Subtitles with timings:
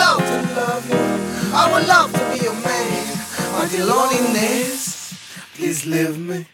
[0.00, 1.02] love to love you.
[1.60, 3.06] I would love to be your man.
[3.54, 5.12] But your loneliness,
[5.54, 6.46] please leave me.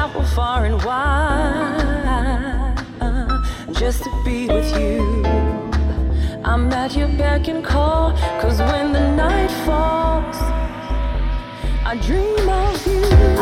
[0.00, 1.84] Travel far and wide
[3.74, 5.02] just to be with you.
[6.42, 10.36] I'm at your beck and call, cause when the night falls,
[11.84, 13.39] I dream of you.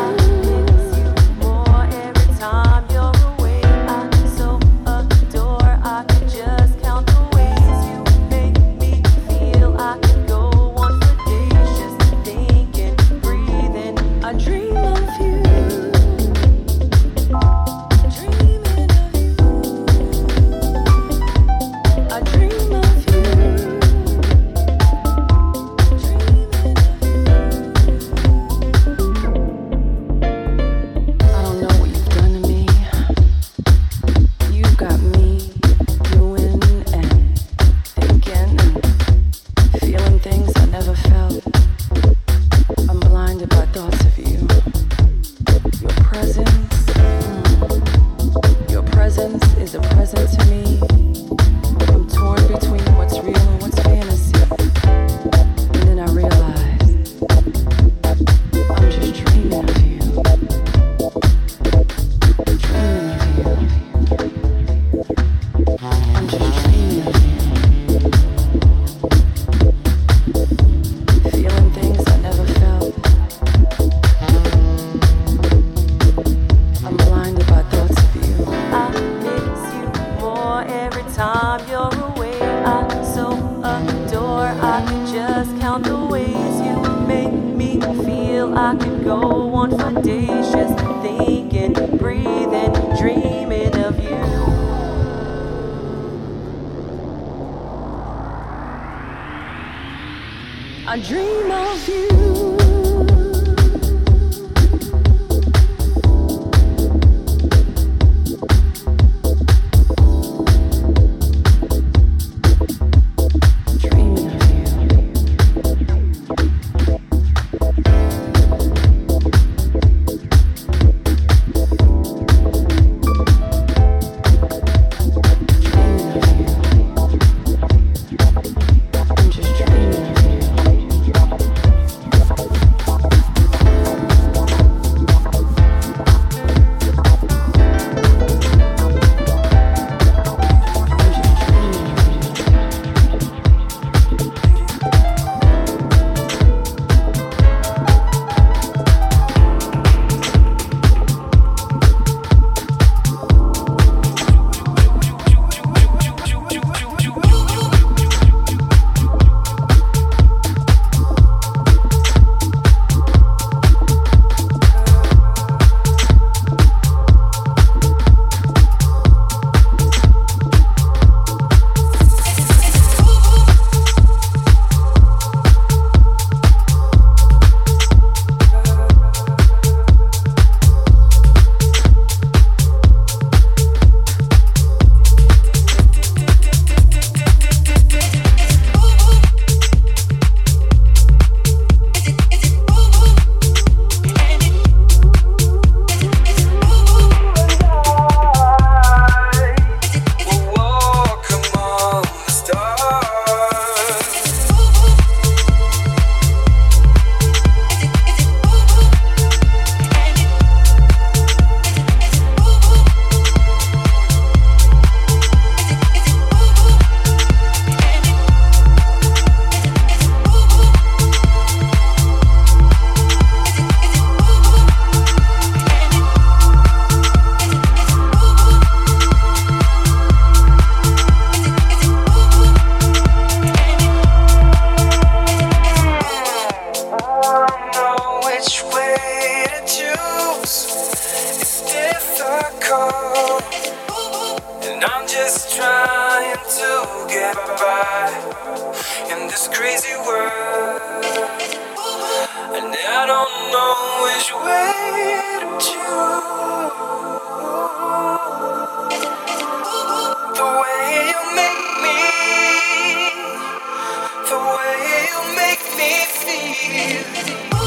[264.28, 267.57] the way you make me feel.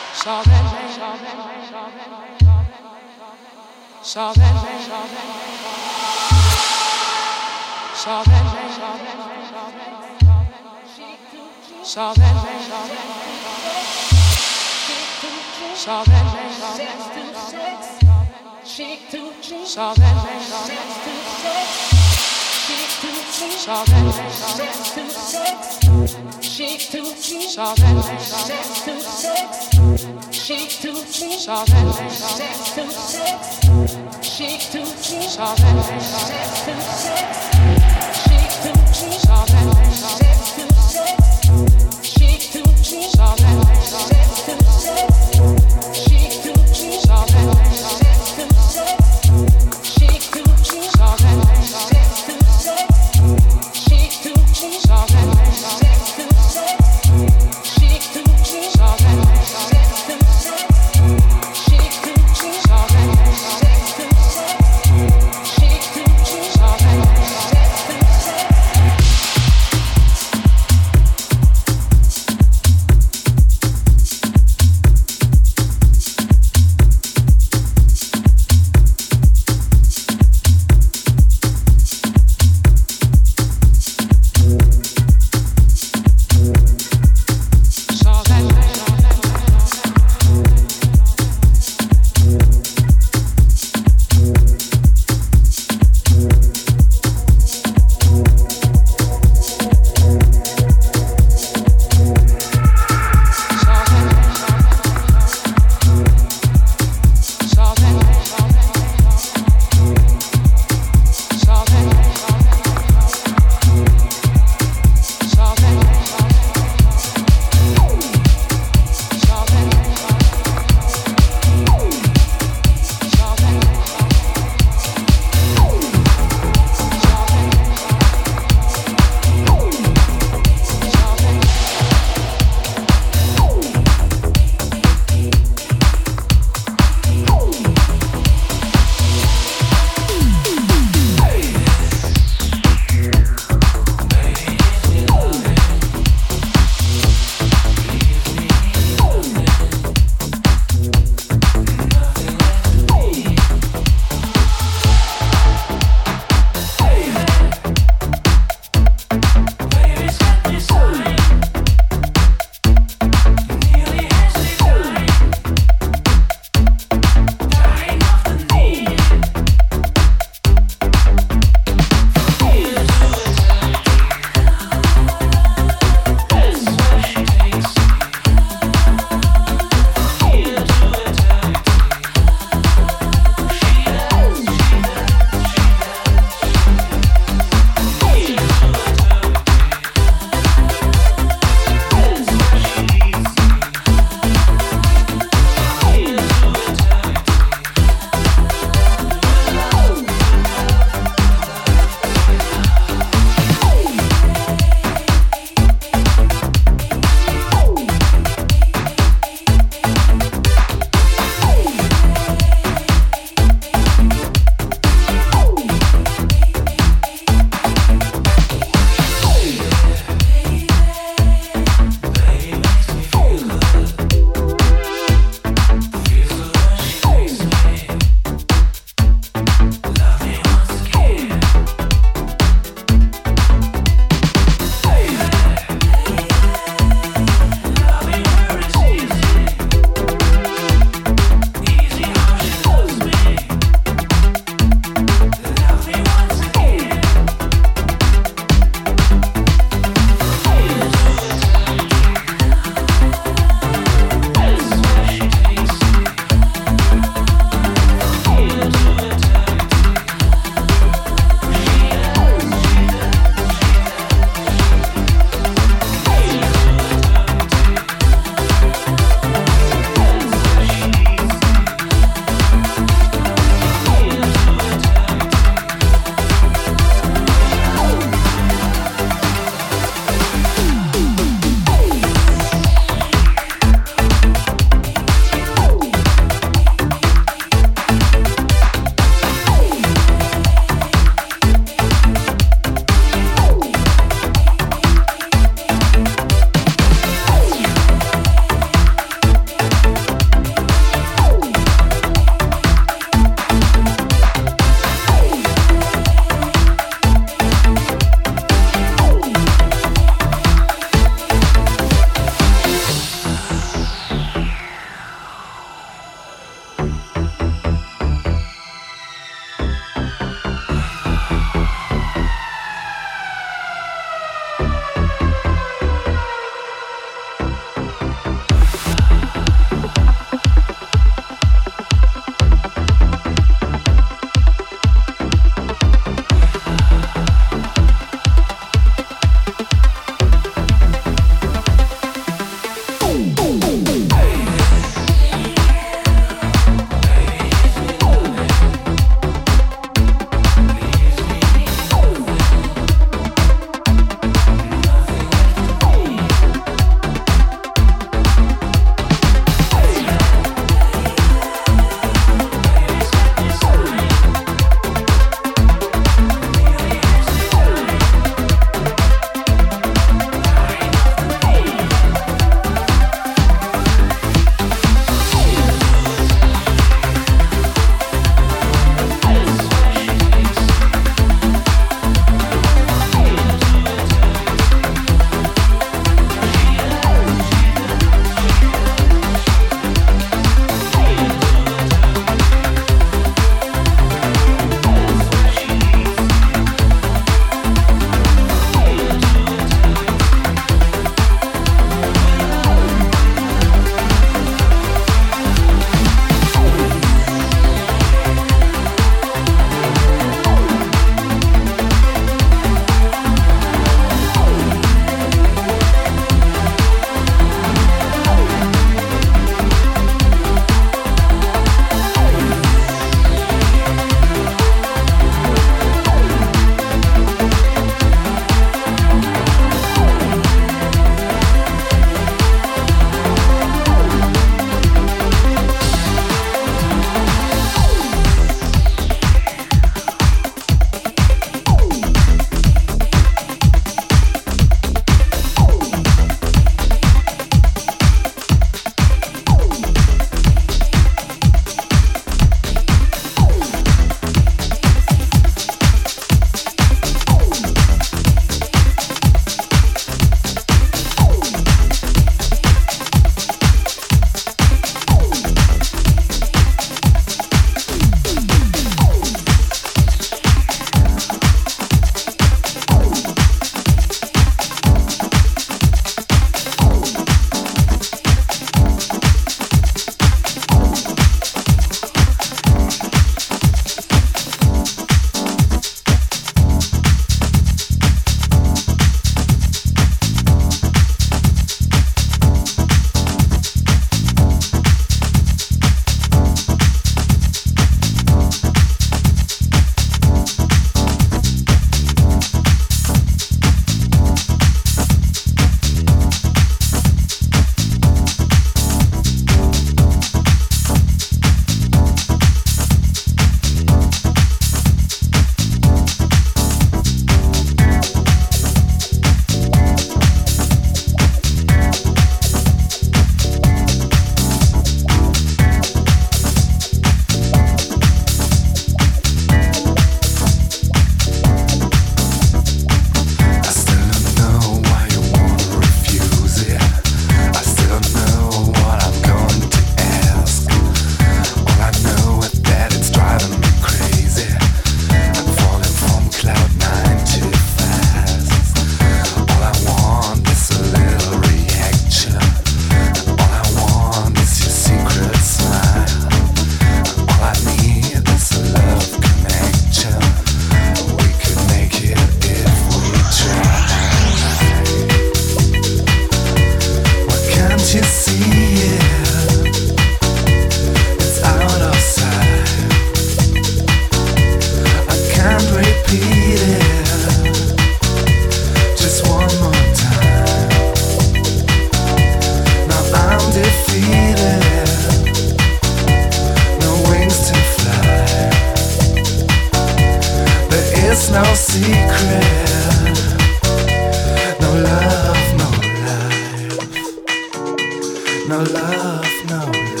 [598.51, 600.00] no love, no.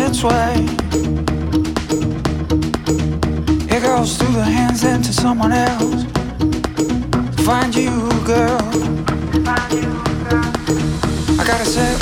[0.00, 0.54] its way.
[3.74, 6.04] It goes through the hands into someone else.
[7.36, 7.90] To find you,
[8.24, 8.60] girl.
[11.38, 11.96] I gotta say.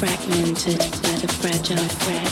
[0.00, 2.24] fragmented by the fragile thread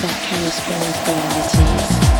[0.00, 2.13] that carries forward realities.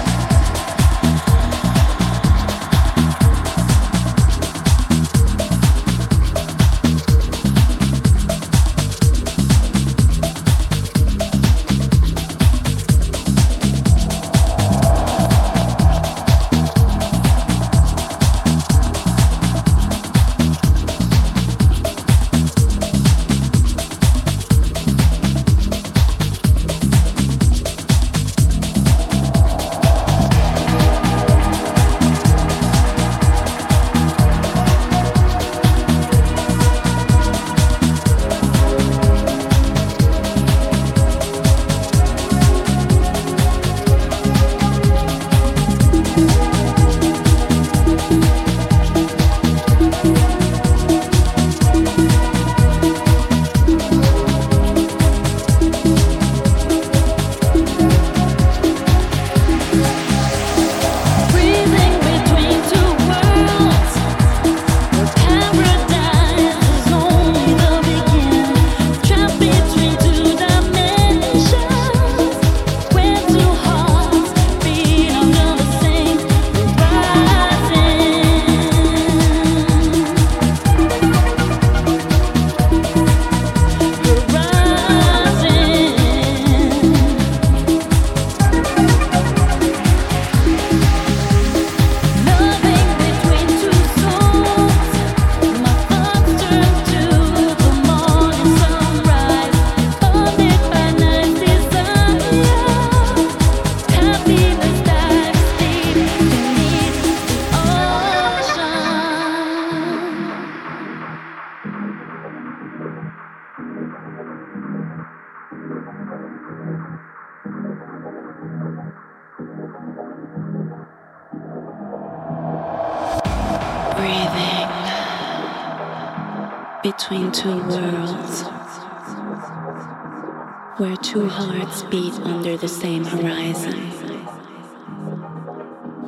[130.78, 133.78] Where two hearts beat under the same horizon,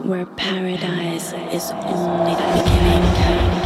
[0.03, 3.66] where paradise is only the beginning.